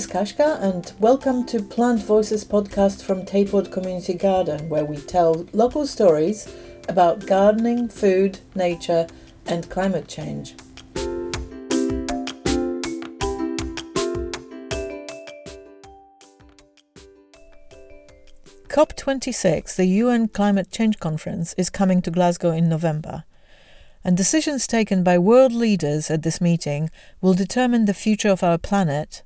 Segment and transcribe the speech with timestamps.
[0.00, 5.46] Is Kashka, and welcome to Plant Voices podcast from Tayport Community Garden, where we tell
[5.52, 6.48] local stories
[6.88, 9.06] about gardening, food, nature,
[9.44, 10.54] and climate change.
[18.68, 23.24] COP26, the UN Climate Change Conference, is coming to Glasgow in November
[24.02, 26.90] and decisions taken by world leaders at this meeting
[27.20, 29.22] will determine the future of our planet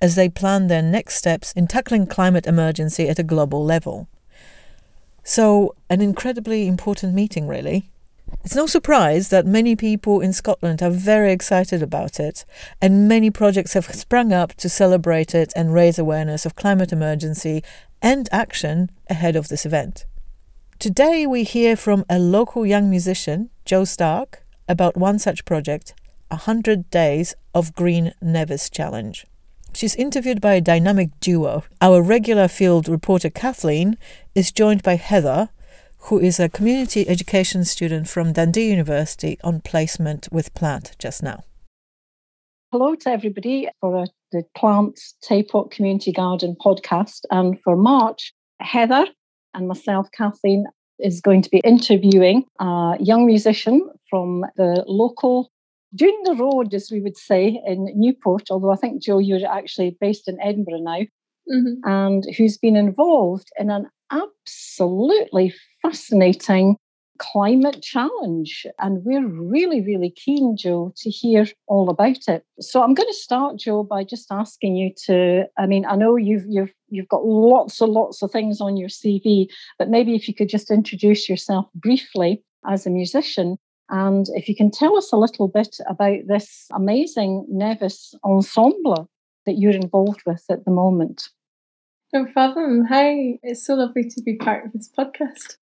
[0.00, 4.08] as they plan their next steps in tackling climate emergency at a global level.
[5.22, 7.90] So, an incredibly important meeting, really.
[8.44, 12.44] It's no surprise that many people in Scotland are very excited about it,
[12.80, 17.62] and many projects have sprung up to celebrate it and raise awareness of climate emergency
[18.02, 20.06] and action ahead of this event.
[20.78, 25.94] Today, we hear from a local young musician, Joe Stark, about one such project,
[26.28, 29.26] 100 Days of Green Nevis Challenge.
[29.76, 31.64] She's interviewed by a dynamic duo.
[31.82, 33.98] Our regular field reporter, Kathleen,
[34.34, 35.50] is joined by Heather,
[36.08, 41.44] who is a community education student from Dundee University on placement with Plant just now.
[42.72, 47.26] Hello to everybody for a, the Plant Tayport Community Garden podcast.
[47.30, 49.04] And for March, Heather
[49.52, 50.64] and myself, Kathleen,
[51.00, 55.50] is going to be interviewing a young musician from the local,
[55.96, 59.96] doing the road, as we would say, in Newport, although I think, Joe, you're actually
[60.00, 61.00] based in Edinburgh now,
[61.50, 61.74] mm-hmm.
[61.84, 66.76] and who's been involved in an absolutely fascinating
[67.18, 68.66] climate challenge.
[68.78, 72.44] And we're really, really keen, Joe, to hear all about it.
[72.60, 76.16] So I'm going to start, Joe, by just asking you to, I mean, I know
[76.16, 79.46] you've you've you've got lots and lots of things on your CV,
[79.78, 83.56] but maybe if you could just introduce yourself briefly as a musician.
[83.88, 89.08] And if you can tell us a little bit about this amazing Nevis ensemble
[89.46, 91.28] that you're involved with at the moment.
[92.12, 92.86] No problem.
[92.88, 95.56] Hi, it's so lovely to be part of this podcast.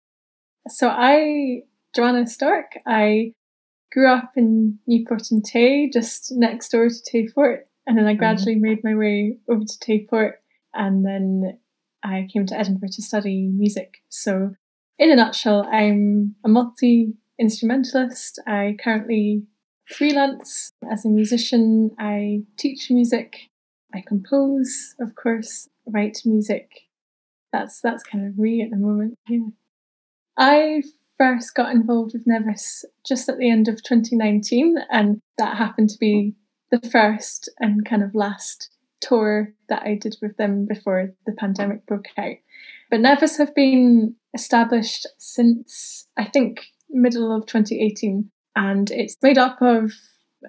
[0.69, 1.63] So I,
[1.95, 3.33] Joanna Stark, I
[3.93, 8.19] grew up in Newport-on-Tay, just next door to Tayport, and then I mm-hmm.
[8.19, 8.63] gradually mm-hmm.
[8.63, 10.33] made my way over to Tayport,
[10.73, 11.59] and then
[12.03, 14.03] I came to Edinburgh to study music.
[14.09, 14.55] So,
[14.99, 18.41] in a nutshell, I'm a multi instrumentalist.
[18.47, 19.45] I currently
[19.85, 21.91] freelance as a musician.
[21.99, 23.51] I teach music.
[23.95, 26.69] I compose, of course, write music.
[27.53, 29.17] That's that's kind of me at the moment.
[29.29, 29.49] Yeah.
[30.37, 30.83] I
[31.17, 35.99] first got involved with Nevis just at the end of 2019, and that happened to
[35.99, 36.35] be
[36.71, 38.71] the first and kind of last
[39.01, 42.37] tour that I did with them before the pandemic broke out.
[42.91, 49.61] But Nevis have been established since I think middle of 2018, and it's made up
[49.61, 49.93] of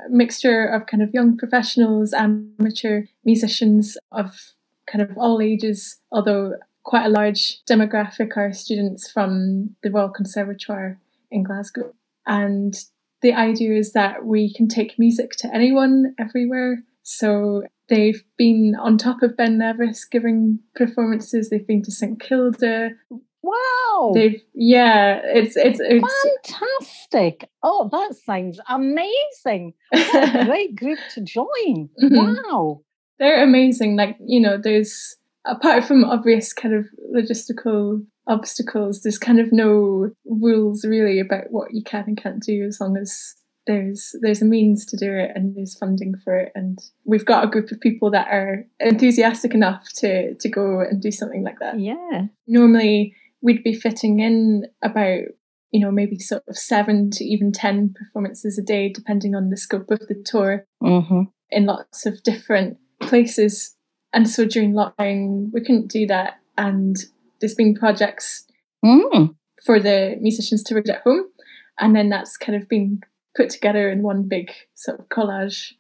[0.06, 4.54] a mixture of kind of young professionals, and amateur musicians of
[4.88, 11.00] kind of all ages, although quite a large demographic are students from the Royal Conservatoire
[11.32, 11.94] in Glasgow.
[12.28, 12.76] And
[13.22, 16.84] the idea is that we can take music to anyone, everywhere.
[17.02, 21.50] So they've been on top of Ben Nevis giving performances.
[21.50, 22.92] They've been to St Kilda.
[23.46, 24.12] Wow!
[24.14, 27.50] They've yeah, it's it's it's fantastic.
[27.62, 29.74] Oh, that sounds amazing!
[29.92, 31.90] What a great group to join.
[32.02, 32.16] Mm-hmm.
[32.16, 32.82] Wow,
[33.20, 33.98] they're amazing.
[33.98, 40.10] Like you know, there's apart from obvious kind of logistical obstacles, there's kind of no
[40.26, 43.36] rules really about what you can and can't do as long as
[43.68, 47.44] there's there's a means to do it and there's funding for it and we've got
[47.44, 51.60] a group of people that are enthusiastic enough to to go and do something like
[51.60, 51.80] that.
[51.80, 52.26] Yeah.
[52.48, 55.22] Normally we'd be fitting in about
[55.72, 59.58] you know maybe sort of seven to even ten performances a day depending on the
[59.58, 61.22] scope of the tour mm-hmm.
[61.50, 63.76] in lots of different places
[64.16, 66.36] and so during lockdown, we couldn't do that.
[66.58, 66.96] And
[67.42, 68.46] there's been projects
[68.84, 69.36] mm.
[69.66, 71.26] for the musicians to read at home.
[71.78, 73.02] And then that's kind of been
[73.36, 75.74] put together in one big sort of collage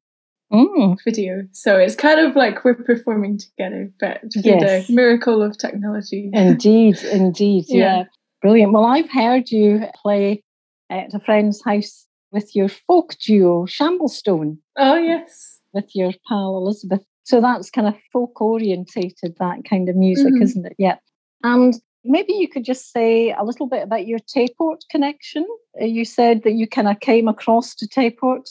[0.51, 0.97] mm.
[1.03, 1.47] video.
[1.51, 4.87] So it's kind of like we're performing together, but through yes.
[4.87, 6.29] the miracle of technology.
[6.33, 7.65] Indeed, indeed.
[7.67, 7.77] yeah.
[7.77, 8.03] yeah.
[8.41, 8.73] Brilliant.
[8.73, 10.43] Well, I've heard you play
[10.89, 14.57] at a friend's house with your folk duo, Shamblestone.
[14.77, 15.59] Oh, yes.
[15.73, 20.43] With your pal Elizabeth so that's kind of folk orientated, that kind of music, mm-hmm.
[20.43, 20.75] isn't it?
[20.77, 20.97] Yeah.
[21.43, 25.45] And maybe you could just say a little bit about your Tayport connection.
[25.79, 28.47] You said that you kind of came across to Tayport.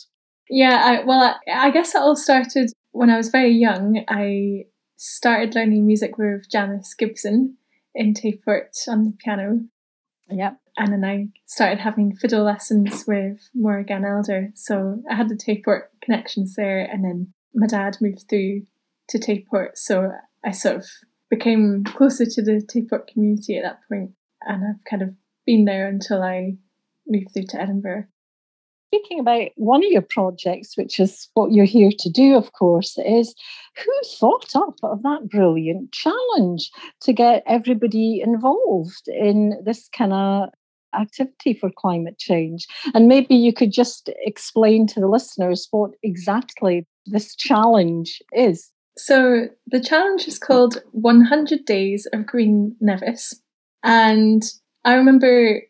[0.48, 4.04] Yeah, I, well, I, I guess it all started when I was very young.
[4.08, 7.56] I started learning music with Janice Gibson
[7.94, 9.60] in Tayport on the piano.
[10.28, 10.52] Yeah.
[10.76, 14.50] And then I started having fiddle lessons with Morgan Elder.
[14.54, 16.80] So I had the Tayport connections there.
[16.80, 18.66] And then my dad moved through
[19.08, 19.76] to Tayport.
[19.76, 20.10] So
[20.44, 20.86] I sort of
[21.30, 24.12] became closer to the Tayport community at that point,
[24.42, 25.14] and I've kind of
[25.46, 26.56] been there until I
[27.06, 28.04] moved through to Edinburgh.
[28.94, 32.96] Speaking about one of your projects, which is what you're here to do, of course,
[33.04, 33.34] is
[33.76, 36.70] who thought up of that brilliant challenge
[37.00, 40.50] to get everybody involved in this kind of
[40.94, 42.68] activity for climate change?
[42.94, 48.70] And maybe you could just explain to the listeners what exactly this challenge is.
[48.96, 53.34] So, the challenge is called 100 Days of Green Nevis.
[53.82, 54.44] And
[54.84, 55.62] I remember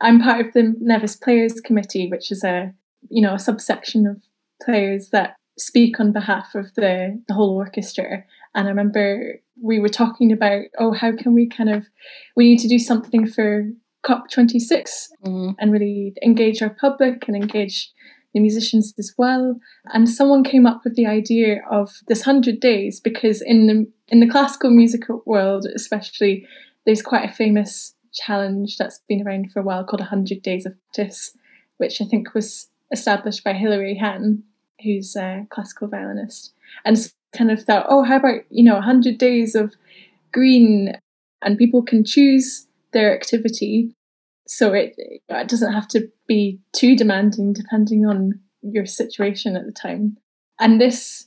[0.00, 2.72] I'm part of the Nevis Players Committee, which is a
[3.08, 4.22] you know a subsection of
[4.62, 8.24] players that speak on behalf of the the whole orchestra.
[8.54, 11.86] And I remember we were talking about oh how can we kind of
[12.36, 13.64] we need to do something for
[14.04, 15.54] COP26 mm.
[15.58, 17.90] and really engage our public and engage
[18.34, 19.58] the musicians as well.
[19.86, 24.20] And someone came up with the idea of this hundred days because in the in
[24.20, 26.46] the classical music world, especially,
[26.84, 30.74] there's quite a famous challenge that's been around for a while called 100 Days of
[30.94, 31.36] Practice,
[31.78, 34.42] which I think was established by Hilary Hahn,
[34.82, 36.52] who's a classical violinist.
[36.84, 36.96] And
[37.36, 39.74] kind of thought, oh, how about, you know, 100 days of
[40.32, 40.94] green
[41.42, 43.94] and people can choose their activity.
[44.46, 49.72] So it, it doesn't have to be too demanding depending on your situation at the
[49.72, 50.16] time.
[50.58, 51.26] And this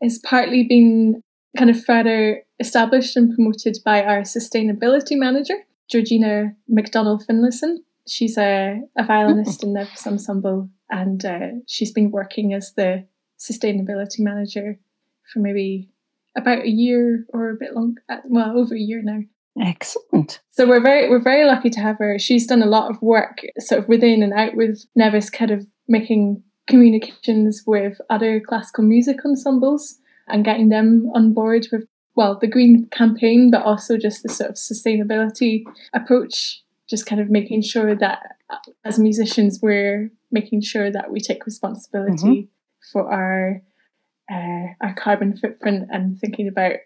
[0.00, 1.20] is partly been
[1.56, 5.56] kind of further established and promoted by our sustainability manager,
[5.88, 7.82] Georgina McDonald Finlayson.
[8.06, 13.06] She's a, a violinist in the ensemble and uh, she's been working as the
[13.38, 14.78] sustainability manager
[15.32, 15.90] for maybe
[16.36, 19.20] about a year or a bit long uh, well over a year now.
[19.60, 20.40] Excellent.
[20.50, 22.18] So we're very we're very lucky to have her.
[22.18, 25.66] She's done a lot of work sort of within and out with nevis kind of
[25.88, 29.98] making communications with other classical music ensembles
[30.28, 31.86] and getting them on board with
[32.18, 35.62] well, the green campaign, but also just the sort of sustainability
[35.94, 38.34] approach, just kind of making sure that
[38.84, 42.90] as musicians, we're making sure that we take responsibility mm-hmm.
[42.92, 43.62] for our
[44.28, 46.78] uh, our carbon footprint and thinking about,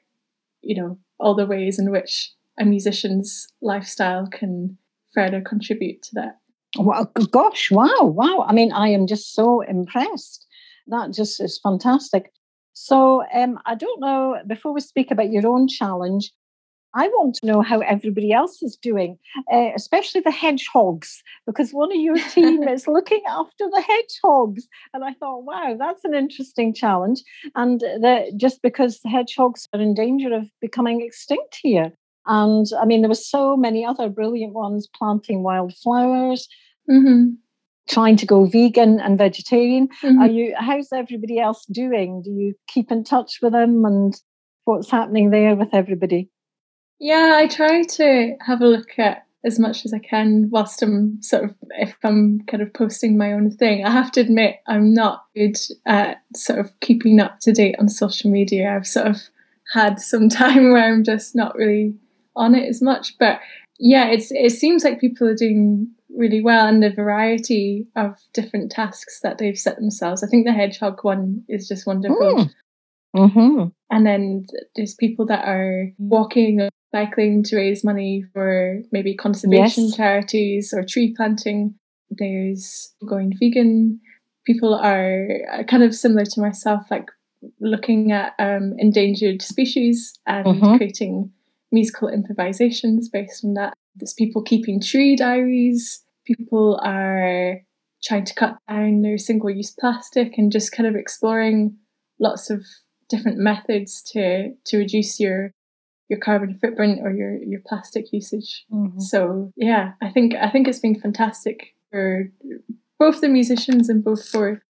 [0.60, 2.30] you know, all the ways in which
[2.60, 4.76] a musician's lifestyle can
[5.14, 6.36] further contribute to that.
[6.78, 8.44] Well, gosh, wow, wow.
[8.46, 10.46] I mean, I am just so impressed.
[10.88, 12.34] That just is fantastic.
[12.72, 16.32] So um, I don't know, before we speak about your own challenge,
[16.94, 19.18] I want to know how everybody else is doing,
[19.50, 24.68] uh, especially the hedgehogs, because one of your team is looking after the hedgehogs.
[24.92, 27.22] And I thought, wow, that's an interesting challenge.
[27.54, 31.92] And the, just because the hedgehogs are in danger of becoming extinct here.
[32.26, 36.46] And I mean, there were so many other brilliant ones planting wildflowers.
[36.90, 37.34] Mm-hmm
[37.92, 39.88] trying to go vegan and vegetarian.
[40.02, 40.18] Mm-hmm.
[40.20, 40.54] Are you?
[40.58, 42.22] How's everybody else doing?
[42.22, 44.14] Do you keep in touch with them and
[44.64, 46.30] what's happening there with everybody?
[46.98, 51.20] Yeah, I try to have a look at as much as I can whilst I'm
[51.20, 53.84] sort of if I'm kind of posting my own thing.
[53.84, 57.88] I have to admit I'm not good at sort of keeping up to date on
[57.88, 58.74] social media.
[58.74, 59.20] I've sort of
[59.72, 61.94] had some time where I'm just not really
[62.36, 63.18] on it as much.
[63.18, 63.40] But
[63.78, 68.70] yeah, it's it seems like people are doing really well and the variety of different
[68.70, 70.22] tasks that they've set themselves.
[70.22, 72.16] I think the hedgehog one is just wonderful.
[72.16, 72.50] Mm.
[73.16, 73.64] Mm-hmm.
[73.90, 79.84] And then there's people that are walking or cycling to raise money for maybe conservation
[79.84, 79.96] yes.
[79.96, 81.74] charities or tree planting.
[82.10, 84.00] There's going vegan.
[84.46, 87.06] People are uh, kind of similar to myself, like
[87.60, 90.76] looking at um, endangered species and mm-hmm.
[90.76, 91.30] creating
[91.70, 93.74] musical improvisations based on that.
[93.96, 96.04] There's people keeping tree diaries.
[96.26, 97.60] People are
[98.02, 101.76] trying to cut down their single use plastic and just kind of exploring
[102.18, 102.64] lots of
[103.08, 105.52] different methods to to reduce your
[106.08, 108.64] your carbon footprint or your your plastic usage.
[108.72, 109.00] Mm-hmm.
[109.00, 112.30] So yeah, I think I think it's been fantastic for
[112.98, 114.62] both the musicians and both for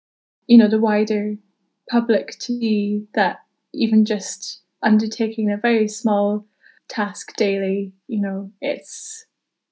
[0.48, 1.36] you know the wider
[1.90, 3.38] public to see that
[3.74, 6.46] even just undertaking a very small
[6.91, 9.25] task daily, you know, it's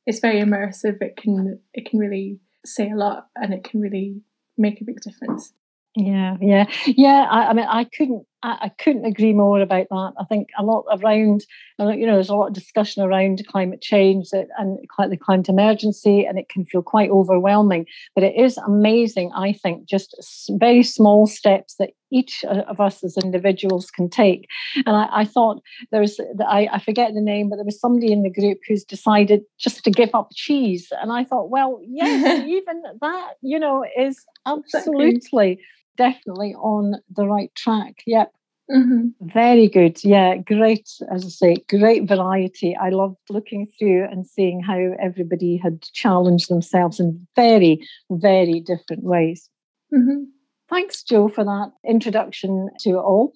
[0.05, 1.01] it's very immersive.
[1.01, 4.21] It can it can really say a lot and it can really
[4.57, 5.53] make a big difference.
[5.95, 7.27] Yeah, yeah, yeah.
[7.29, 10.13] I, I mean, I couldn't, I, I, couldn't agree more about that.
[10.19, 11.45] I think a lot around,
[11.79, 14.77] uh, you know, there's a lot of discussion around climate change that, and
[15.09, 17.85] the climate emergency, and it can feel quite overwhelming.
[18.15, 20.15] But it is amazing, I think, just
[20.51, 24.47] very small steps that each of us as individuals can take.
[24.85, 28.11] And I, I thought there was, I, I forget the name, but there was somebody
[28.11, 32.45] in the group who's decided just to give up cheese, and I thought, well, yes,
[32.47, 35.59] even that, you know, is absolutely.
[35.99, 38.03] Definitely on the right track.
[38.07, 38.31] Yep.
[38.71, 39.27] Mm-hmm.
[39.33, 40.01] Very good.
[40.01, 40.89] Yeah, great.
[41.13, 42.73] As I say, great variety.
[42.73, 49.03] I loved looking through and seeing how everybody had challenged themselves in very, very different
[49.03, 49.49] ways.
[49.93, 50.23] Mm-hmm.
[50.69, 53.33] Thanks, Joe, for that introduction to it all.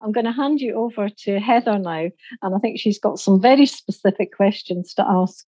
[0.00, 2.08] I'm going to hand you over to Heather now,
[2.40, 5.44] and I think she's got some very specific questions to ask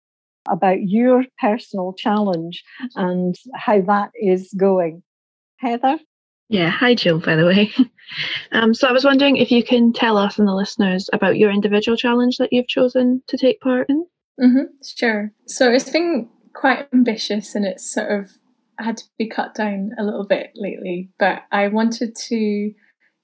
[0.47, 2.63] about your personal challenge
[2.97, 5.03] and how that is going.
[5.57, 5.99] Heather?
[6.51, 7.73] Yeah, hi Jill, by the way.
[8.51, 11.53] Um, so I was wondering if you can tell us and the listeners about your
[11.53, 14.05] individual challenge that you've chosen to take part in.
[14.43, 15.33] Mm-hmm, sure.
[15.47, 18.33] So it's been quite ambitious and it's sort of
[18.81, 22.73] had to be cut down a little bit lately, but I wanted to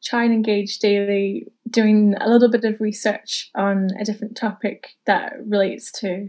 [0.05, 5.33] try and engage daily doing a little bit of research on a different topic that
[5.45, 6.29] relates to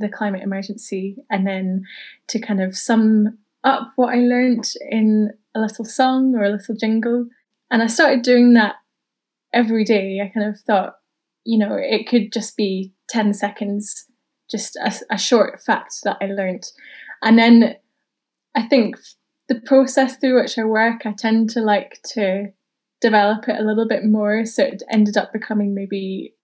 [0.00, 1.84] the climate emergency and then
[2.26, 6.74] to kind of sum up what I learned in a little song or a little
[6.74, 7.26] jingle.
[7.70, 8.76] And I started doing that
[9.52, 10.20] every day.
[10.20, 10.94] I kind of thought,
[11.44, 14.06] you know, it could just be 10 seconds,
[14.50, 16.64] just a, a short fact that I learned.
[17.22, 17.76] And then
[18.54, 18.96] I think
[19.48, 22.46] the process through which I work, I tend to like to
[23.00, 24.44] develop it a little bit more.
[24.46, 26.34] So it ended up becoming maybe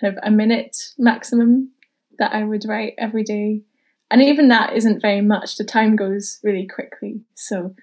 [0.00, 1.72] kind of a minute maximum
[2.18, 3.62] that I would write every day.
[4.10, 5.56] And even that isn't very much.
[5.56, 7.22] The time goes really quickly.
[7.34, 7.74] So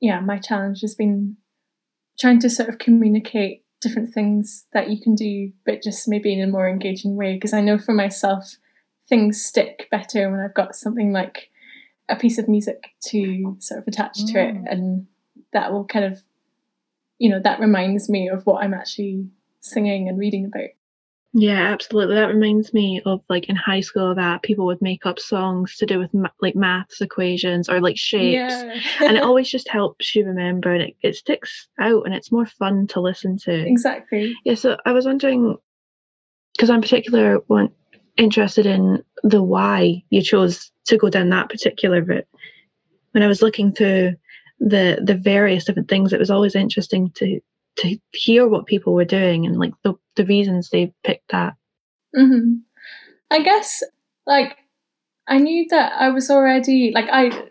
[0.00, 1.36] yeah, my challenge has been
[2.18, 6.46] trying to sort of communicate different things that you can do, but just maybe in
[6.46, 7.34] a more engaging way.
[7.34, 8.56] Because I know for myself,
[9.08, 11.50] things stick better when I've got something like
[12.08, 14.32] a piece of music to sort of attach mm.
[14.32, 14.64] to it, mm.
[14.70, 15.06] and
[15.52, 16.22] that will kind of,
[17.18, 19.28] you know, that reminds me of what I'm actually
[19.60, 20.70] singing and reading about.
[21.38, 22.14] Yeah, absolutely.
[22.14, 25.84] That reminds me of like in high school that people would make up songs to
[25.84, 28.80] do with ma- like maths equations or like shapes, yeah.
[29.00, 32.46] and it always just helps you remember, and it, it sticks out, and it's more
[32.46, 33.52] fun to listen to.
[33.52, 34.34] Exactly.
[34.46, 34.54] Yeah.
[34.54, 35.58] So I was wondering,
[36.54, 37.70] because I'm particular one
[38.16, 42.26] interested in the why you chose to go down that particular route.
[43.10, 44.16] When I was looking through
[44.58, 47.40] the the various different things, it was always interesting to
[47.78, 51.54] to hear what people were doing and like the, the reasons they picked that.
[52.16, 52.56] Mm-hmm.
[53.30, 53.82] I guess
[54.26, 54.56] like
[55.26, 57.48] I knew that I was already like I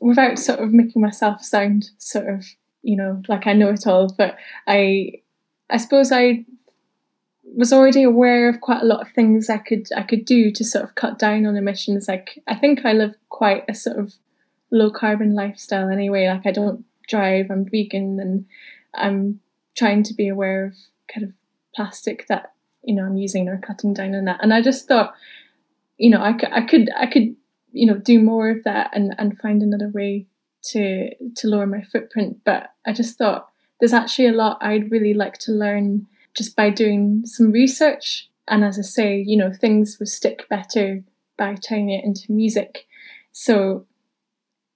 [0.00, 2.44] without sort of making myself sound sort of
[2.82, 4.36] you know like I know it all, but
[4.66, 5.12] I
[5.70, 6.44] I suppose I
[7.56, 10.64] was already aware of quite a lot of things I could I could do to
[10.64, 12.08] sort of cut down on emissions.
[12.08, 14.14] Like I think I live quite a sort of
[14.70, 16.28] low carbon lifestyle anyway.
[16.28, 18.44] Like I don't drive, I'm vegan, and
[18.94, 19.40] I'm
[19.78, 20.74] trying to be aware of
[21.12, 21.32] kind of
[21.74, 24.40] plastic that you know I'm using or cutting down on that.
[24.42, 25.14] And I just thought,
[25.96, 27.36] you know, I could I could I could
[27.72, 30.26] you know do more of that and and find another way
[30.70, 32.38] to to lower my footprint.
[32.44, 33.48] But I just thought
[33.80, 38.28] there's actually a lot I'd really like to learn just by doing some research.
[38.48, 41.02] And as I say, you know, things will stick better
[41.36, 42.86] by turning it into music.
[43.32, 43.86] So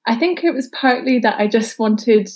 [0.06, 2.28] I think it was partly that I just wanted,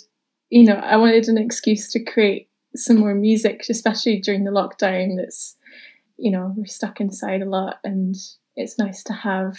[0.50, 5.16] you know, I wanted an excuse to create some more music, especially during the lockdown.
[5.16, 5.56] That's
[6.16, 8.14] you know, we're stuck inside a lot and
[8.56, 9.58] it's nice to have,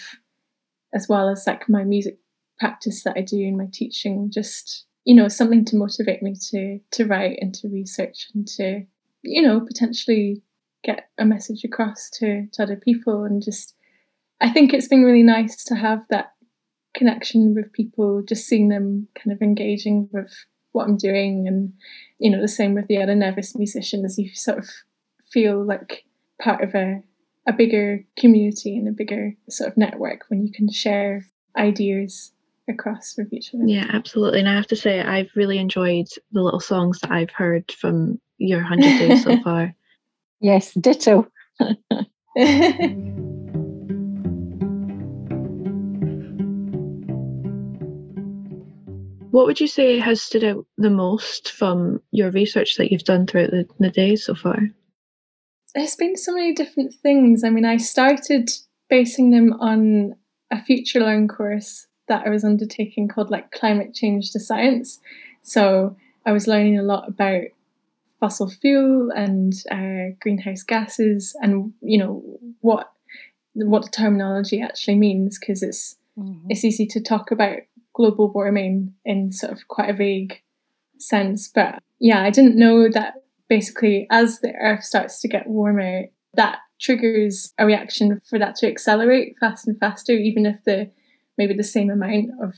[0.94, 2.18] as well as like my music
[2.60, 6.80] practice that I do in my teaching, just, you know, something to motivate me to
[6.92, 8.84] to write and to research and to,
[9.22, 10.42] you know, potentially
[10.84, 13.76] get a message across to, to other people and just
[14.40, 16.34] I think it's been really nice to have that
[16.96, 20.34] connection with people, just seeing them kind of engaging with
[20.78, 21.74] what I'm doing, and
[22.20, 24.18] you know the same with the other Nevis musicians.
[24.18, 24.70] You sort of
[25.32, 26.06] feel like
[26.42, 27.02] part of a
[27.48, 31.26] a bigger community and a bigger sort of network when you can share
[31.58, 32.34] ideas
[32.70, 33.64] across with each other.
[33.66, 34.40] Yeah, absolutely.
[34.40, 38.20] And I have to say, I've really enjoyed the little songs that I've heard from
[38.38, 39.74] your 100 days so far.
[40.42, 41.28] Yes, ditto.
[49.32, 53.28] What would you say has stood out the most from your research that you've done
[53.28, 54.60] throughout the, the days so far?
[55.76, 57.44] There's been so many different things.
[57.44, 58.50] I mean, I started
[58.90, 60.16] basing them on
[60.52, 65.00] a FutureLearn course that I was undertaking called like Climate Change to Science.
[65.44, 67.44] So I was learning a lot about
[68.20, 72.24] fossil fuel and uh, greenhouse gases and you know
[72.62, 72.92] what
[73.54, 76.48] what the terminology actually means because it's mm-hmm.
[76.50, 77.60] it's easy to talk about
[77.98, 80.42] global warming in sort of quite a vague
[81.00, 81.50] sense.
[81.54, 83.16] But yeah, I didn't know that
[83.50, 86.04] basically as the Earth starts to get warmer,
[86.36, 90.92] that triggers a reaction for that to accelerate fast and faster, even if the
[91.38, 92.54] maybe the same amount of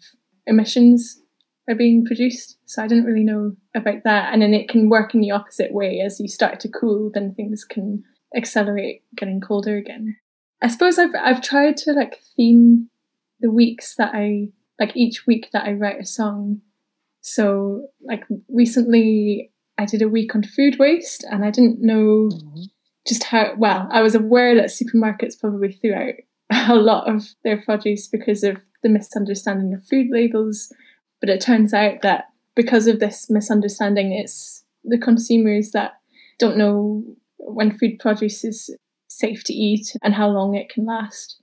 [0.45, 1.21] emissions
[1.69, 2.57] are being produced.
[2.65, 4.33] So I didn't really know about that.
[4.33, 6.01] And then it can work in the opposite way.
[6.01, 8.03] As you start to cool, then things can
[8.35, 10.17] accelerate getting colder again.
[10.61, 12.89] I suppose I've I've tried to like theme
[13.39, 16.61] the weeks that I like each week that I write a song.
[17.21, 22.63] So like recently I did a week on food waste and I didn't know mm-hmm.
[23.07, 26.15] just how well I was aware that supermarkets probably threw out
[26.69, 30.73] a lot of their produce because of the misunderstanding of food labels.
[31.19, 35.93] But it turns out that because of this misunderstanding, it's the consumers that
[36.39, 37.03] don't know
[37.37, 38.69] when food produce is
[39.07, 41.38] safe to eat and how long it can last.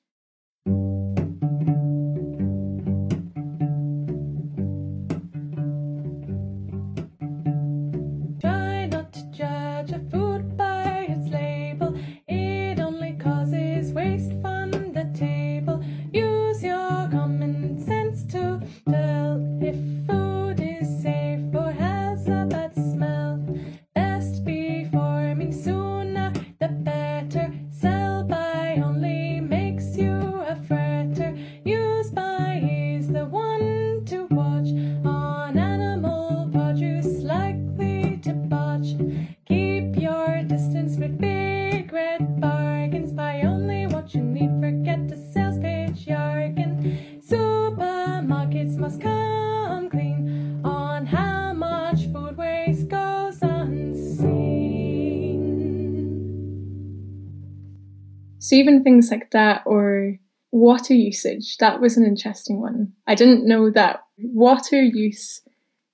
[58.47, 60.21] So even things like that or
[60.53, 62.93] water usage, that was an interesting one.
[63.09, 65.43] I didn't know that water use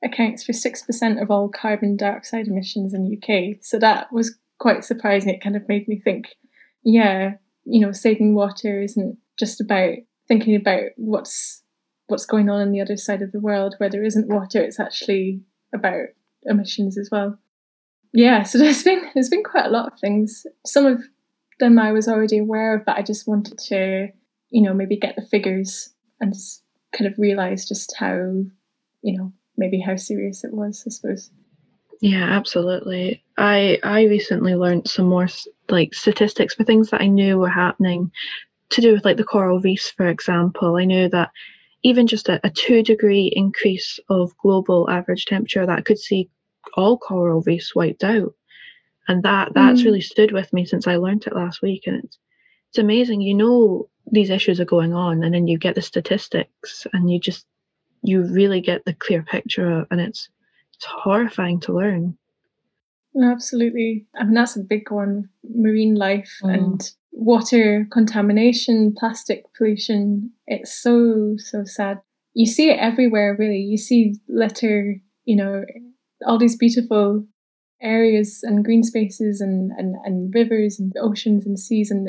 [0.04, 3.56] accounts for 6% of all carbon dioxide emissions in the UK.
[3.62, 5.30] So that was quite surprising.
[5.30, 6.26] It kind of made me think,
[6.84, 9.94] yeah, you know, saving water isn't just about
[10.28, 11.62] thinking about what's
[12.08, 14.60] what's going on on the other side of the world where there isn't water.
[14.60, 15.40] It's actually
[15.74, 16.08] about
[16.42, 17.38] emissions as well.
[18.12, 20.44] Yeah, so there's been there's been quite a lot of things.
[20.66, 21.02] Some of
[21.62, 24.08] them I was already aware of, but I just wanted to,
[24.50, 25.88] you know, maybe get the figures
[26.20, 26.34] and
[26.92, 28.16] kind of realize just how,
[29.02, 31.30] you know, maybe how serious it was, I suppose.
[32.00, 33.22] Yeah, absolutely.
[33.38, 35.28] I I recently learned some more
[35.68, 38.10] like statistics for things that I knew were happening
[38.70, 40.76] to do with like the coral reefs, for example.
[40.76, 41.30] I knew that
[41.84, 46.28] even just a, a two degree increase of global average temperature that could see
[46.76, 48.34] all coral reefs wiped out
[49.08, 49.84] and that that's mm.
[49.86, 52.18] really stood with me since I learned it last week and it's
[52.70, 53.20] it's amazing.
[53.20, 57.20] You know these issues are going on and then you get the statistics and you
[57.20, 57.46] just
[58.02, 60.28] you really get the clear picture and it's
[60.74, 62.16] it's horrifying to learn.
[63.22, 64.06] Absolutely.
[64.18, 65.28] I mean that's a big one.
[65.44, 66.54] Marine life mm.
[66.54, 72.00] and water contamination plastic pollution it's so so sad.
[72.34, 73.58] You see it everywhere really.
[73.58, 75.64] You see litter you know
[76.26, 77.26] all these beautiful
[77.82, 82.08] areas and green spaces and, and, and rivers and oceans and seas and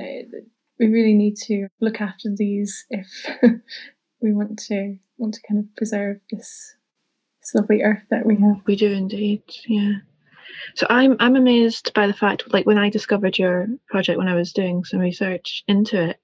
[0.79, 3.07] we really need to look after these if
[4.21, 6.75] we want to want to kind of preserve this,
[7.41, 8.57] this lovely earth that we have.
[8.65, 9.93] We do indeed, yeah.
[10.75, 14.35] So I'm I'm amazed by the fact like when I discovered your project when I
[14.35, 16.19] was doing some research into it,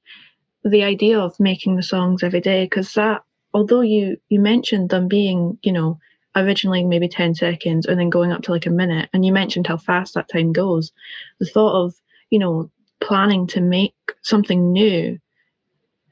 [0.64, 5.08] the idea of making the songs every day because that although you you mentioned them
[5.08, 6.00] being you know
[6.36, 9.10] originally maybe 10 seconds and then going up to like a minute.
[9.14, 10.92] And you mentioned how fast that time goes.
[11.40, 11.96] The thought of
[12.30, 15.18] you know planning to make something new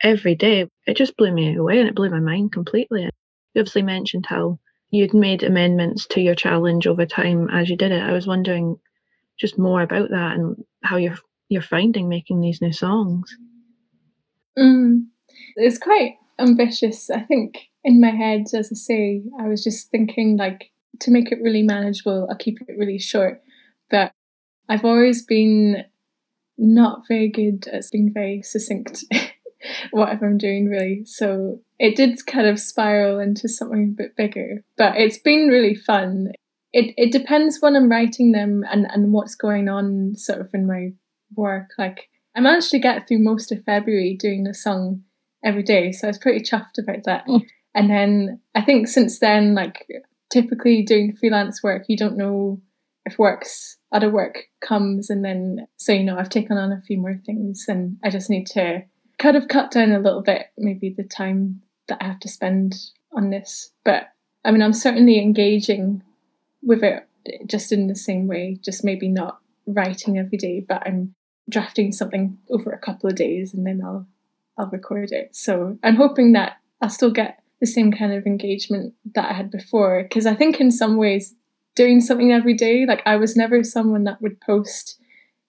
[0.02, 3.04] every day it just blew me away and it blew my mind completely.
[3.04, 7.92] You obviously mentioned how you'd made amendments to your challenge over time as you did
[7.92, 8.02] it.
[8.02, 8.80] I was wondering
[9.38, 11.18] just more about that and how you're
[11.50, 13.36] you're finding making these new songs.
[14.58, 15.06] Mm.
[15.56, 20.36] it's quite ambitious i think in my head, as I say, I was just thinking
[20.36, 23.42] like to make it really manageable, I'll keep it really short.
[23.90, 24.12] But
[24.68, 25.86] I've always been
[26.58, 29.06] not very good at being very succinct,
[29.92, 31.06] whatever I'm doing, really.
[31.06, 35.74] So it did kind of spiral into something a bit bigger, but it's been really
[35.74, 36.34] fun.
[36.74, 40.68] It, it depends when I'm writing them and, and what's going on sort of in
[40.68, 40.90] my
[41.38, 41.70] work.
[41.78, 45.04] Like I managed to get through most of February doing a song
[45.42, 47.24] every day, so I was pretty chuffed about that.
[47.30, 47.40] Oh.
[47.78, 49.88] And then I think since then, like
[50.32, 52.60] typically doing freelance work, you don't know
[53.06, 56.98] if work's other work comes and then so you know I've taken on a few
[56.98, 58.84] more things and I just need to
[59.18, 62.76] kind of cut down a little bit maybe the time that I have to spend
[63.14, 63.72] on this.
[63.86, 64.10] But
[64.44, 66.02] I mean I'm certainly engaging
[66.64, 67.08] with it
[67.46, 71.14] just in the same way, just maybe not writing every day, but I'm
[71.50, 74.08] drafting something over a couple of days and then I'll
[74.58, 75.36] I'll record it.
[75.36, 79.52] So I'm hoping that I'll still get the same kind of engagement that I had
[79.52, 80.04] before.
[80.04, 81.34] Because I think in some ways,
[81.76, 85.00] doing something every day, like I was never someone that would post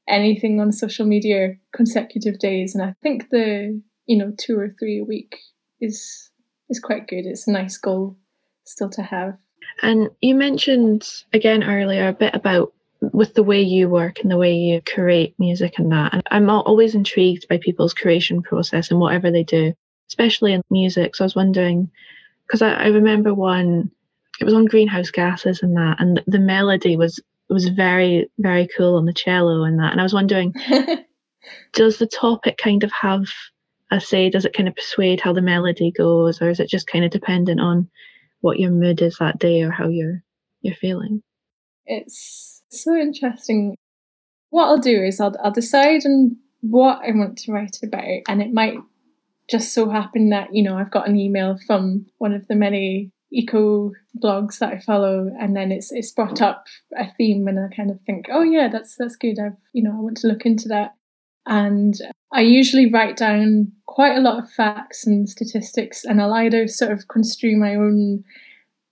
[0.08, 2.74] anything on social media consecutive days.
[2.74, 5.36] And I think the, you know, two or three a week
[5.80, 6.30] is
[6.68, 7.24] is quite good.
[7.26, 8.16] It's a nice goal
[8.64, 9.36] still to have.
[9.82, 14.36] And you mentioned again earlier a bit about with the way you work and the
[14.36, 16.12] way you create music and that.
[16.12, 19.72] And I'm always intrigued by people's creation process and whatever they do,
[20.08, 21.14] especially in music.
[21.14, 21.90] So I was wondering,
[22.46, 23.90] because I, I remember one,
[24.40, 28.96] it was on greenhouse gases and that, and the melody was was very very cool
[28.96, 29.92] on the cello and that.
[29.92, 30.54] And I was wondering,
[31.72, 33.24] does the topic kind of have
[33.90, 34.30] a say?
[34.30, 37.10] Does it kind of persuade how the melody goes, or is it just kind of
[37.10, 37.90] dependent on
[38.40, 40.22] what your mood is that day or how you're
[40.62, 41.22] you're feeling?
[41.86, 43.76] It's so interesting.
[44.50, 48.42] What I'll do is I'll I'll decide on what I want to write about, and
[48.42, 48.74] it might
[49.48, 53.10] just so happened that you know I've got an email from one of the many
[53.32, 57.74] eco blogs that I follow, and then it's it's brought up a theme, and I
[57.74, 59.38] kind of think, oh yeah, that's that's good.
[59.38, 60.94] I've you know I want to look into that,
[61.46, 61.94] and
[62.32, 66.92] I usually write down quite a lot of facts and statistics, and I'll either sort
[66.92, 68.24] of construe my own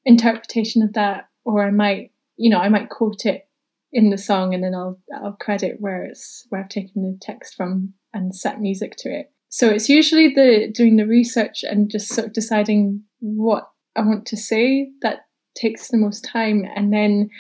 [0.05, 3.49] interpretation of that, or I might you know I might quote it
[3.93, 7.55] in the song, and then I'll I'll credit where it's where I've taken the text
[7.57, 9.31] from and set music to it.
[9.49, 14.27] So it's usually the doing the research and just sort of deciding what I want
[14.27, 15.21] to say that
[15.55, 16.65] takes the most time.
[16.75, 17.31] And then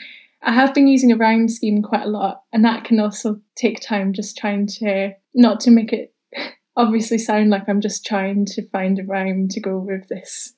[0.42, 3.80] I have been using a rhyme scheme quite a lot, and that can also take
[3.80, 6.14] time just trying to not to make it
[6.76, 10.54] obviously sound like I'm just trying to find a rhyme to go with this.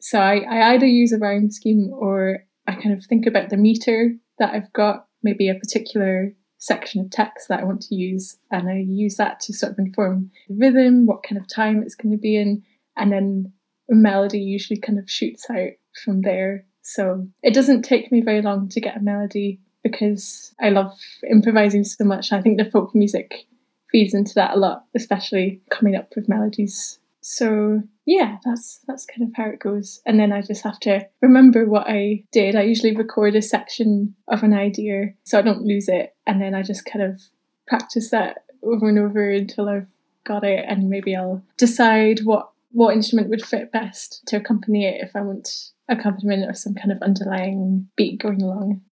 [0.00, 3.56] So I, I either use a rhyme scheme or I kind of think about the
[3.56, 8.36] meter that I've got, maybe a particular section of text that I want to use,
[8.52, 11.96] and I use that to sort of inform the rhythm, what kind of time it's
[11.96, 12.62] going to be in,
[12.96, 13.52] and then
[13.90, 15.72] a melody usually kind of shoots out
[16.04, 16.64] from there.
[16.82, 20.96] So it doesn't take me very long to get a melody because I love
[21.28, 22.32] improvising so much.
[22.32, 23.46] I think the folk music
[23.90, 26.99] feeds into that a lot, especially coming up with melodies.
[27.22, 30.00] So yeah, that's that's kind of how it goes.
[30.06, 32.56] And then I just have to remember what I did.
[32.56, 36.14] I usually record a section of an idea so I don't lose it.
[36.26, 37.20] And then I just kind of
[37.66, 39.88] practice that over and over until I've
[40.24, 45.00] got it and maybe I'll decide what what instrument would fit best to accompany it
[45.02, 45.48] if I want
[45.88, 48.82] accompaniment or some kind of underlying beat going along.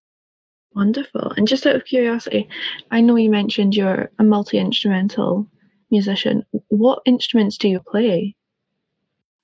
[0.75, 1.33] Wonderful.
[1.37, 2.49] And just out of curiosity,
[2.91, 5.47] I know you mentioned you're a multi instrumental
[5.91, 6.45] musician.
[6.69, 8.35] What instruments do you play?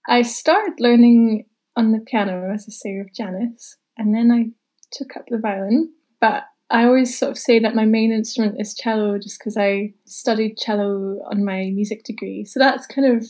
[0.09, 4.51] I started learning on the piano, as I say, with Janice, and then I
[4.91, 5.93] took up the violin.
[6.21, 9.95] But I always sort of say that my main instrument is cello just because I
[10.05, 12.45] studied cello on my music degree.
[12.45, 13.27] So that's kind of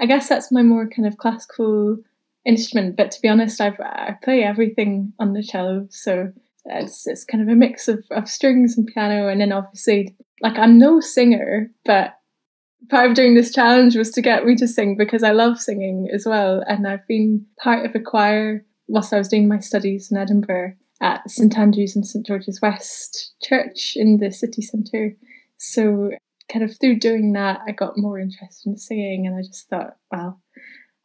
[0.00, 1.98] I guess that's my more kind of classical
[2.46, 2.96] instrument.
[2.96, 6.32] But to be honest, I've, I play everything on the cello, so
[6.64, 10.58] it's it's kind of a mix of, of strings and piano, and then obviously, like
[10.58, 12.14] I'm no singer, but
[12.88, 16.08] part of doing this challenge was to get me to sing because I love singing
[16.12, 20.10] as well, and I've been part of a choir whilst I was doing my studies
[20.10, 25.16] in Edinburgh at St Andrews and St George's West Church in the city centre.
[25.58, 26.10] So
[26.50, 29.96] kind of through doing that, I got more interested in singing, and I just thought,
[30.10, 30.40] well,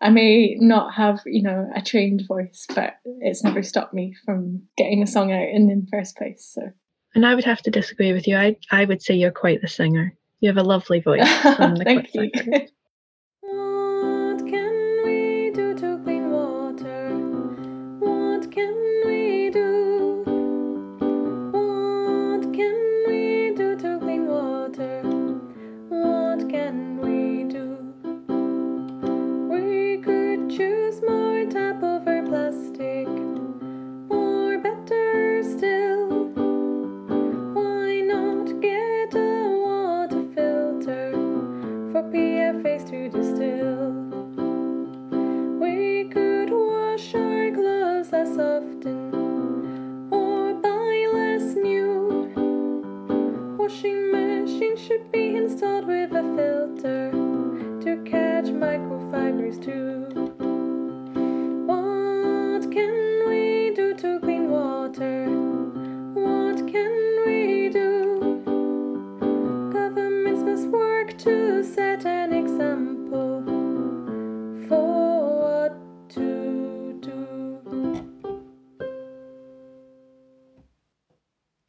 [0.01, 4.63] I may not have, you know, a trained voice, but it's never stopped me from
[4.77, 6.51] getting a song out in the first place.
[6.53, 6.61] So,
[7.13, 8.37] and I would have to disagree with you.
[8.37, 10.17] I I would say you're quite the singer.
[10.41, 11.27] You have a lovely voice.
[11.83, 12.31] Thank you.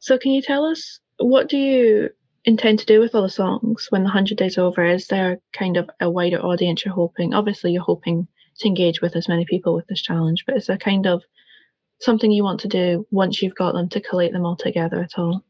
[0.07, 2.09] So, can you tell us what do you
[2.45, 4.85] intend to do with all the songs when the hundred days over?
[4.85, 7.33] Is there kind of a wider audience you're hoping?
[7.33, 8.25] Obviously, you're hoping
[8.59, 11.23] to engage with as many people with this challenge, but it's a kind of
[11.99, 15.19] something you want to do once you've got them to collate them all together at
[15.19, 15.43] all.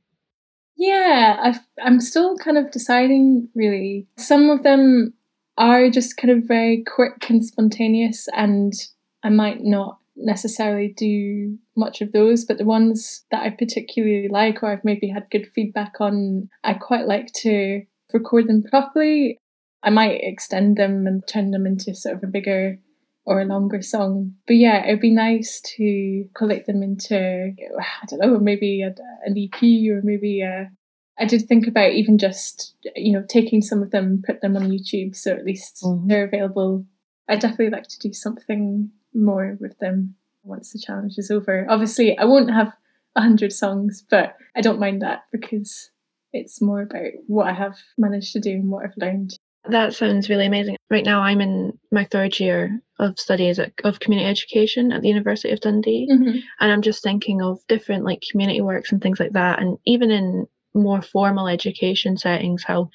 [0.75, 4.07] Yeah, i I'm still kind of deciding really.
[4.17, 5.13] Some of them
[5.59, 8.73] are just kind of very quick and spontaneous, and
[9.21, 14.63] I might not necessarily do much of those, but the ones that I particularly like
[14.63, 19.37] or I've maybe had good feedback on, I quite like to record them properly.
[19.83, 22.79] I might extend them and turn them into sort of a bigger
[23.25, 24.33] or a longer song.
[24.47, 29.37] But yeah, it'd be nice to collect them into, I don't know, maybe a, an
[29.37, 30.71] EP or maybe a.
[31.19, 34.69] I did think about even just, you know, taking some of them, put them on
[34.69, 36.07] YouTube, so at least mm-hmm.
[36.07, 36.85] they're available.
[37.27, 41.65] I'd definitely like to do something more with them once the challenge is over.
[41.69, 42.71] Obviously, I won't have
[43.15, 45.89] a hundred songs, but I don't mind that because
[46.33, 49.33] it's more about what I have managed to do and what I've learned.
[49.69, 50.77] That sounds really amazing.
[50.89, 55.51] Right now, I'm in my third year of studies of community education at the University
[55.51, 56.37] of Dundee, mm-hmm.
[56.59, 60.09] and I'm just thinking of different like community works and things like that, and even
[60.11, 62.89] in more formal education settings, how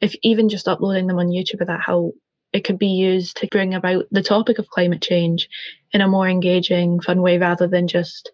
[0.00, 2.12] if even just uploading them on YouTube, that how
[2.52, 5.48] it could be used to bring about the topic of climate change
[5.92, 8.32] in a more engaging, fun way rather than just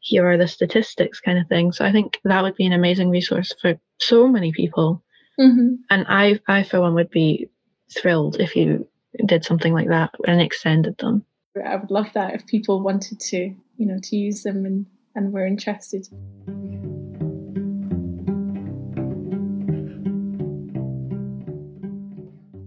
[0.00, 1.72] here are the statistics kind of thing.
[1.72, 5.02] So I think that would be an amazing resource for so many people.
[5.38, 5.74] Mm-hmm.
[5.90, 7.50] And I, I for one, would be
[7.94, 8.88] thrilled if you
[9.26, 11.24] did something like that and extended them.
[11.66, 15.32] I would love that if people wanted to, you know, to use them and, and
[15.32, 16.06] were interested.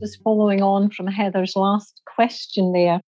[0.03, 2.99] Just following on from Heather's last question there,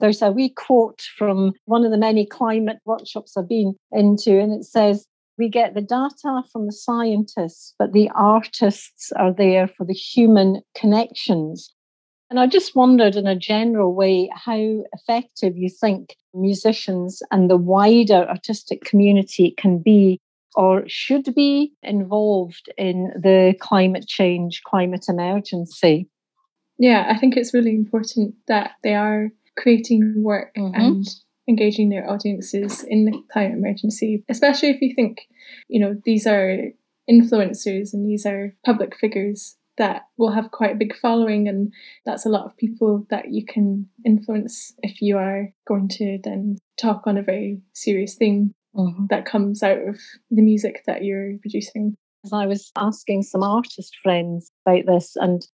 [0.00, 4.52] there's a wee quote from one of the many climate workshops I've been into, and
[4.52, 5.06] it says,
[5.38, 10.62] We get the data from the scientists, but the artists are there for the human
[10.74, 11.72] connections.
[12.30, 17.56] And I just wondered, in a general way, how effective you think musicians and the
[17.56, 20.18] wider artistic community can be
[20.56, 26.08] or should be involved in the climate change, climate emergency.
[26.78, 30.74] Yeah, I think it's really important that they are creating work mm-hmm.
[30.74, 31.06] and
[31.48, 35.18] engaging their audiences in the climate emergency, especially if you think,
[35.68, 36.72] you know, these are
[37.10, 41.72] influencers and these are public figures that will have quite a big following and
[42.06, 46.56] that's a lot of people that you can influence if you are going to then
[46.80, 49.06] talk on a very serious theme mm-hmm.
[49.10, 49.98] that comes out of
[50.30, 51.96] the music that you're producing.
[52.24, 55.46] As I was asking some artist friends about this and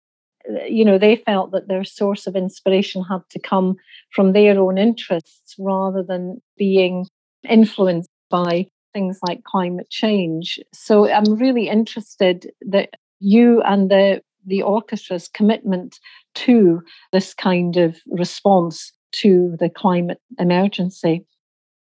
[0.69, 3.77] you know, they felt that their source of inspiration had to come
[4.15, 7.07] from their own interests rather than being
[7.49, 10.59] influenced by things like climate change.
[10.73, 15.99] So I'm really interested that you and the the orchestra's commitment
[16.35, 16.81] to
[17.13, 21.27] this kind of response to the climate emergency.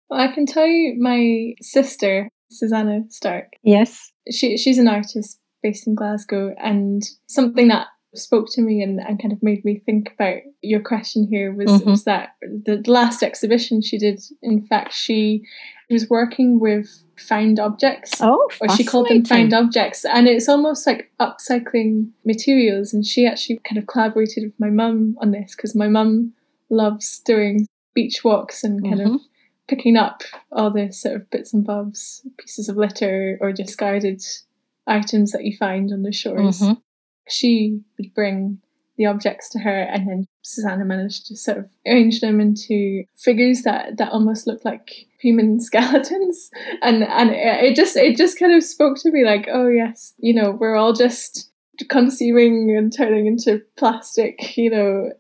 [0.10, 3.54] Well, I can tell you my sister, Susanna Stark.
[3.64, 4.12] Yes.
[4.32, 9.22] She she's an artist based in Glasgow and something that spoke to me and, and
[9.22, 11.92] kind of made me think about your question here was, mm-hmm.
[11.92, 15.44] was that the last exhibition she did, in fact, she
[15.90, 18.14] was working with found objects.
[18.22, 20.06] Oh, or she called them found objects.
[20.06, 22.94] And it's almost like upcycling materials.
[22.94, 26.34] And she actually kind of collaborated with my mum on this because my mum
[26.70, 29.16] loves doing beach walks and kind mm-hmm.
[29.16, 29.22] of
[29.68, 34.22] picking up all the sort of bits and bobs, pieces of litter or discarded
[34.86, 36.62] items that you find on the shores.
[36.62, 36.74] Mm-hmm
[37.28, 38.60] she would bring
[38.98, 43.62] the objects to her and then Susanna managed to sort of arrange them into figures
[43.62, 46.50] that, that almost looked like human skeletons.
[46.82, 50.34] And and it just it just kind of spoke to me like oh yes you
[50.34, 51.52] know we're all just
[51.90, 55.12] consuming and turning into plastic you know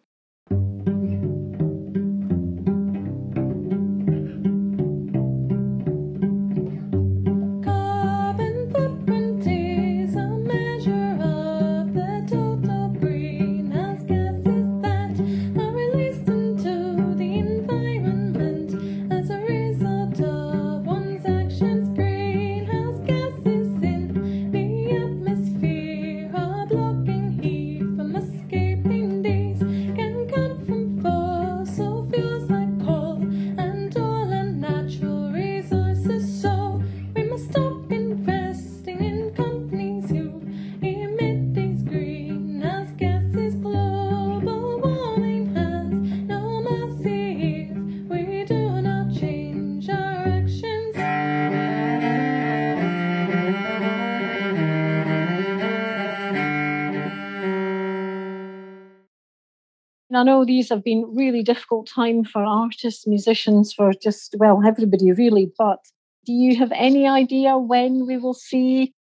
[60.17, 65.11] I know these have been really difficult time for artists, musicians, for just well everybody
[65.11, 65.51] really.
[65.57, 65.79] But
[66.25, 68.93] do you have any idea when we will see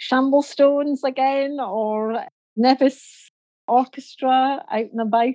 [0.00, 2.24] Shamblestonnes again or
[2.56, 3.30] Nevis
[3.68, 5.34] Orchestra out and about?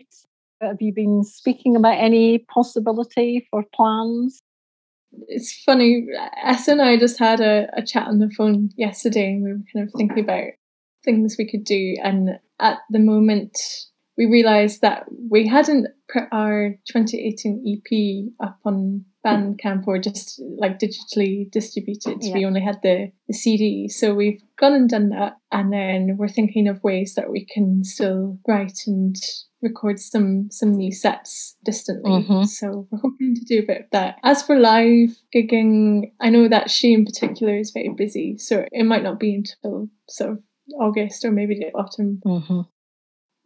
[0.61, 4.41] Have you been speaking about any possibility for plans?
[5.27, 6.07] It's funny.
[6.43, 9.59] Essa and I just had a, a chat on the phone yesterday, and we were
[9.73, 10.51] kind of thinking about
[11.05, 11.95] things we could do.
[12.03, 13.57] And at the moment,
[14.19, 20.77] we realised that we hadn't put our 2018 EP up on Bandcamp or just like
[20.77, 22.17] digitally distributed.
[22.19, 22.33] Yeah.
[22.33, 23.87] We only had the, the CD.
[23.87, 25.37] So we've gone and done that.
[25.53, 29.15] And then we're thinking of ways that we can still write and
[29.61, 32.11] record some some new sets distantly.
[32.11, 32.43] Mm-hmm.
[32.43, 34.17] So we're hoping to do a bit of that.
[34.25, 38.37] As for live gigging, I know that she in particular is very busy.
[38.37, 40.43] So it might not be until sort of
[40.77, 42.21] August or maybe the autumn.
[42.25, 42.61] Mm-hmm.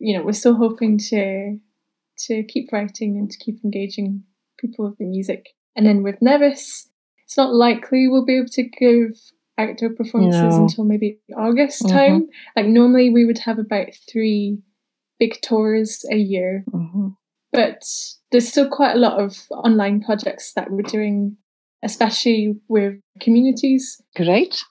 [0.04, 1.58] You know, we're still hoping to
[2.26, 4.24] to keep writing and to keep engaging
[4.60, 5.50] people with the music.
[5.76, 6.89] And then with Nevis,
[7.26, 9.20] it's not likely we'll be able to give
[9.58, 10.63] outdoor performances no.
[10.63, 11.96] until maybe August mm-hmm.
[11.96, 12.28] time.
[12.56, 14.60] Like normally we would have about three
[15.20, 16.63] big tours a year.
[16.72, 17.10] Mm-hmm.
[17.52, 17.84] But
[18.32, 21.38] there's still quite a lot of online projects that we're doing,
[21.84, 24.02] especially with communities.
[24.16, 24.63] Great.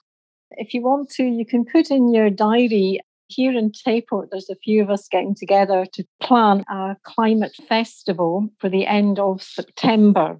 [0.51, 2.99] If you want to, you can put in your diary.
[3.35, 8.47] Here in Tayport, there's a few of us getting together to plan a climate festival
[8.59, 10.39] for the end of September.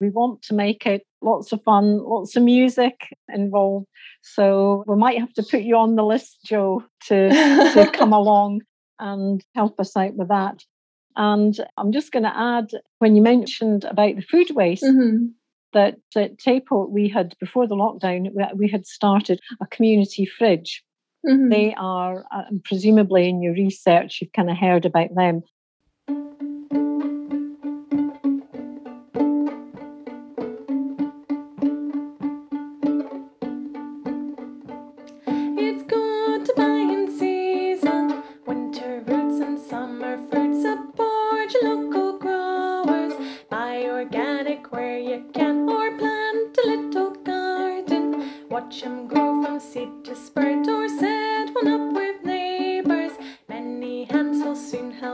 [0.00, 3.86] We want to make it lots of fun, lots of music involved.
[4.22, 8.60] So we might have to put you on the list, Joe, to, to come along
[9.00, 10.62] and help us out with that.
[11.16, 15.26] And I'm just going to add when you mentioned about the food waste, mm-hmm.
[15.72, 20.84] that at Tayport we had, before the lockdown, we had started a community fridge.
[21.26, 21.48] Mm-hmm.
[21.50, 25.42] They are, uh, presumably in your research, you've kind of heard about them.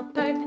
[0.02, 0.45] But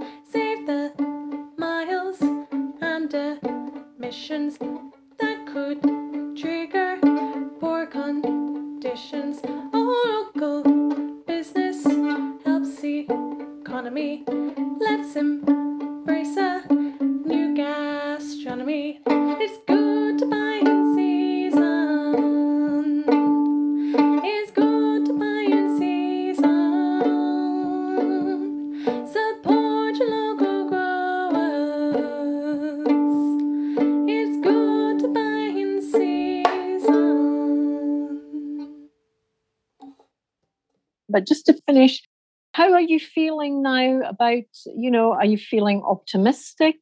[44.30, 46.76] about, you know, are you feeling optimistic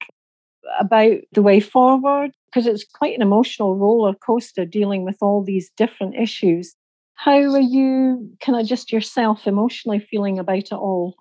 [0.80, 2.32] about the way forward?
[2.48, 6.76] Because it's quite an emotional roller coaster dealing with all these different issues.
[7.16, 11.16] How are you kind of just yourself emotionally feeling about it all?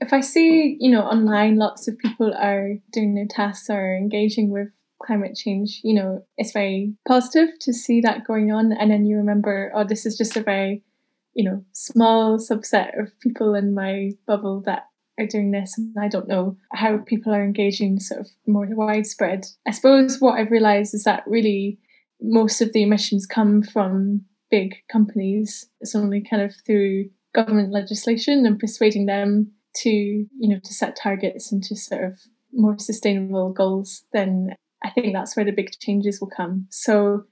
[0.00, 4.50] If I see, you know, online lots of people are doing their tasks or engaging
[4.50, 4.68] with
[5.04, 8.72] climate change, you know, it's very positive to see that going on.
[8.72, 10.82] And then you remember, oh, this is just a very
[11.34, 14.88] you know, small subset of people in my bubble that
[15.18, 19.44] are doing this and I don't know how people are engaging sort of more widespread.
[19.66, 21.78] I suppose what I've realised is that really
[22.20, 25.68] most of the emissions come from big companies.
[25.80, 30.96] It's only kind of through government legislation and persuading them to, you know, to set
[30.96, 32.20] targets and to sort of
[32.52, 34.54] more sustainable goals, then
[34.84, 36.66] I think that's where the big changes will come.
[36.70, 37.24] So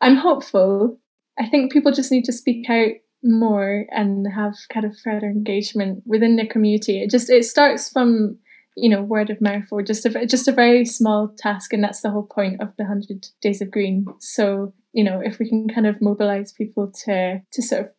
[0.00, 0.98] I'm hopeful.
[1.38, 2.92] I think people just need to speak out
[3.22, 7.02] more and have kind of further engagement within the community.
[7.02, 8.38] It just it starts from
[8.76, 12.00] you know word of mouth or just a just a very small task, and that's
[12.00, 14.06] the whole point of the hundred days of green.
[14.18, 17.90] So you know if we can kind of mobilize people to to sort of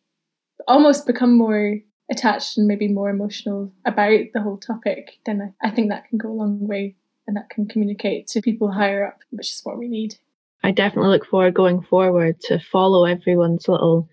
[0.68, 1.78] almost become more
[2.10, 6.18] attached and maybe more emotional about the whole topic, then I, I think that can
[6.18, 6.96] go a long way
[7.26, 10.16] and that can communicate to people higher up, which is what we need.
[10.62, 14.08] I definitely look forward going forward to follow everyone's little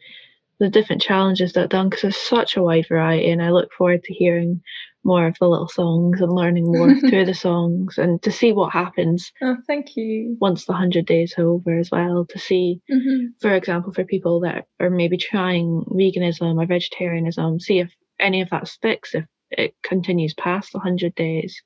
[0.62, 4.04] the different challenges that done because there's such a wide variety and I look forward
[4.04, 4.62] to hearing
[5.04, 8.72] more of the little songs and learning more through the songs and to see what
[8.72, 9.32] happens.
[9.42, 10.38] Oh, thank you.
[10.40, 13.30] Once the 100 days are over as well, to see, mm-hmm.
[13.42, 18.52] for example, for people that are maybe trying veganism or vegetarianism, see if any of
[18.52, 21.60] that sticks, if it continues past the 100 days,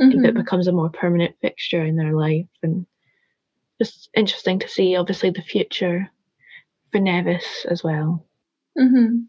[0.00, 0.10] mm-hmm.
[0.10, 0.38] if it mm-hmm.
[0.38, 2.46] becomes a more permanent fixture in their life.
[2.62, 2.86] And
[3.78, 6.10] just interesting to see, obviously, the future
[6.92, 8.24] for Nevis as well.
[8.78, 9.22] Mm-hmm.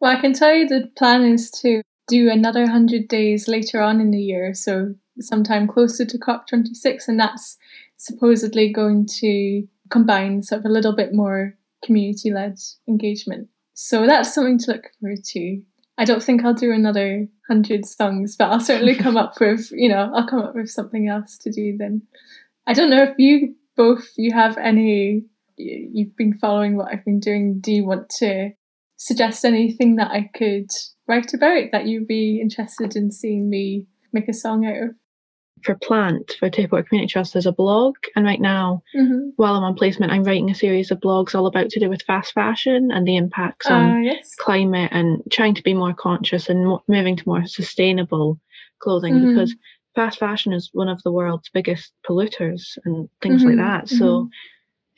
[0.00, 4.00] Well, I can tell you the plan is to do another 100 days later on
[4.00, 7.58] in the year, so sometime closer to COP26, and that's
[7.96, 11.54] supposedly going to combine sort of a little bit more
[11.84, 12.58] community led
[12.88, 13.48] engagement.
[13.74, 15.62] So that's something to look forward to.
[15.98, 19.88] I don't think I'll do another hundred songs, but I'll certainly come up with, you
[19.88, 22.02] know, I'll come up with something else to do then.
[22.66, 25.24] I don't know if you both you have any
[25.60, 27.60] you've been following what I've been doing.
[27.60, 28.50] Do you want to
[28.96, 30.68] suggest anything that I could
[31.08, 34.90] write about that you'd be interested in seeing me make a song out of?
[35.64, 39.30] for Plant for Tayport Community Trust there's a blog and right now mm-hmm.
[39.36, 42.02] while I'm on placement I'm writing a series of blogs all about to do with
[42.02, 44.34] fast fashion and the impacts uh, on yes.
[44.36, 48.40] climate and trying to be more conscious and moving to more sustainable
[48.80, 49.34] clothing mm-hmm.
[49.34, 49.54] because
[49.94, 53.58] fast fashion is one of the world's biggest polluters and things mm-hmm.
[53.58, 54.28] like that so mm-hmm.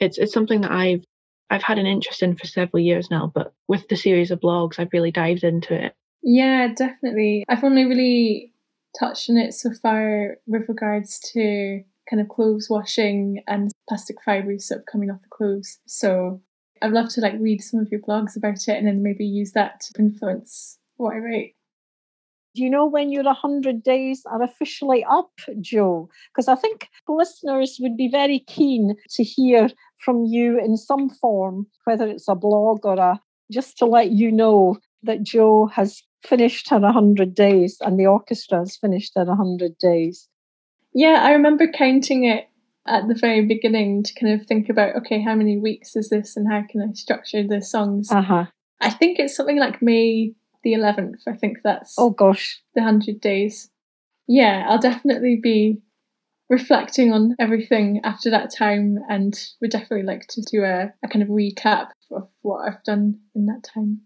[0.02, 1.04] It's it's something that I've
[1.50, 4.78] I've had an interest in for several years now but with the series of blogs
[4.78, 8.52] I've really dived into it yeah definitely I've only really
[8.98, 14.68] touched on it so far with regards to kind of clothes washing and plastic fibres
[14.68, 15.78] sort of coming off the clothes.
[15.86, 16.40] So
[16.80, 19.52] I'd love to like read some of your blogs about it and then maybe use
[19.52, 21.54] that to influence what I write.
[22.54, 25.30] Do you know when your 100 days are officially up,
[25.62, 26.10] Joe?
[26.30, 29.70] Because I think listeners would be very keen to hear
[30.02, 34.32] from you in some form, whether it's a blog or a just to let you
[34.32, 39.76] know that Joe has finished her 100 days and the orchestra has finished their 100
[39.78, 40.28] days.
[40.94, 42.48] Yeah, I remember counting it
[42.86, 46.36] at the very beginning to kind of think about okay, how many weeks is this
[46.36, 48.10] and how can I structure the songs?
[48.10, 48.46] Uh-huh.
[48.80, 50.34] I think it's something like May
[50.64, 51.22] the 11th.
[51.26, 53.70] I think that's Oh gosh, the 100 days.
[54.26, 55.80] Yeah, I'll definitely be
[56.52, 61.22] reflecting on everything after that time and would definitely like to do a, a kind
[61.22, 64.02] of recap of what I've done in that time.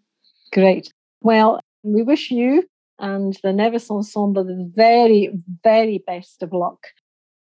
[0.52, 0.92] Great.
[1.22, 2.62] Well, we wish you
[3.00, 5.32] and the Nevis Ensemble the very,
[5.64, 6.86] very best of luck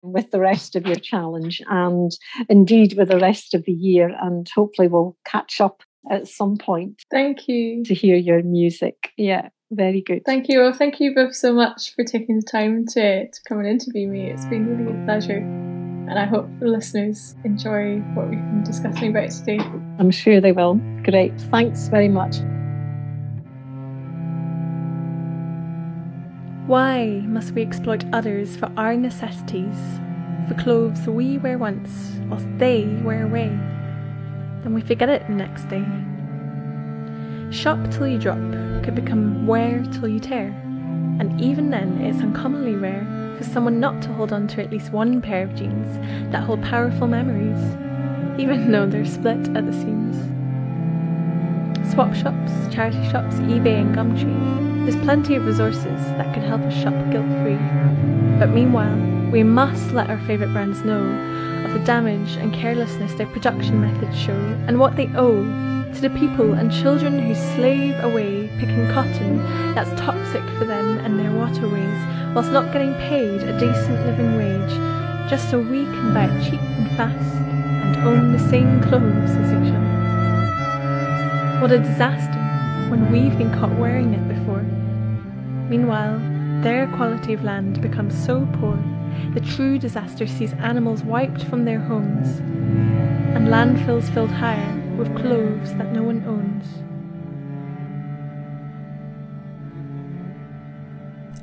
[0.02, 2.10] with the rest of your challenge and
[2.48, 4.10] indeed with the rest of the year.
[4.22, 7.02] And hopefully, we'll catch up at some point.
[7.10, 7.84] Thank you.
[7.84, 9.10] To hear your music.
[9.18, 10.24] Yeah, very good.
[10.24, 10.60] Thank you.
[10.60, 14.08] Well, thank you both so much for taking the time to, to come and interview
[14.08, 14.30] me.
[14.30, 15.38] It's been really a pleasure.
[15.38, 19.58] And I hope the listeners enjoy what we've been discussing about today.
[19.98, 20.74] I'm sure they will.
[21.02, 21.32] Great.
[21.50, 22.36] Thanks very much.
[26.66, 29.76] Why must we exploit others for our necessities,
[30.48, 33.48] for clothes we wear once, whilst they wear away?
[34.62, 35.84] Then we forget it the next day.
[37.50, 38.38] Shop till you drop
[38.84, 40.48] could become wear till you tear,
[41.18, 43.06] and even then it's uncommonly rare
[43.36, 45.98] for someone not to hold on to at least one pair of jeans
[46.30, 47.58] that hold powerful memories,
[48.38, 50.16] even though they're split at the seams.
[51.92, 56.74] Swap shops, charity shops, eBay, and Gumtree there's plenty of resources that could help us
[56.74, 57.56] shop guilt free.
[58.38, 58.94] But meanwhile,
[59.30, 61.00] we must let our favourite brands know
[61.74, 65.44] the damage and carelessness their production methods show and what they owe
[65.92, 69.36] to the people and children who slave away picking cotton
[69.74, 74.94] that's toxic for them and their waterways whilst not getting paid a decent living wage
[75.28, 77.34] just so we can buy cheap and fast
[77.84, 81.60] and own the same clothes as each other.
[81.60, 82.40] What a disaster
[82.90, 84.62] when we've been caught wearing it before.
[85.68, 86.20] Meanwhile,
[86.62, 88.76] their quality of land becomes so poor,
[89.34, 95.74] the true disaster sees animals wiped from their homes, and landfills filled higher with clothes
[95.74, 96.84] that no one owns.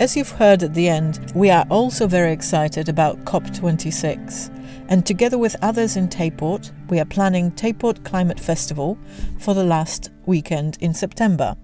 [0.01, 4.49] As you've heard at the end, we are also very excited about COP26.
[4.89, 8.97] And together with others in Tayport, we are planning Tayport Climate Festival
[9.37, 11.55] for the last weekend in September.